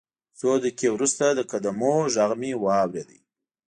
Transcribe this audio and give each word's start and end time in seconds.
څو 0.39 0.49
دقیقې 0.63 0.89
وروسته 0.91 1.25
د 1.29 1.39
قدمونو 1.51 2.09
غږ 2.15 2.31
مې 2.39 2.51
واورېد 2.63 3.09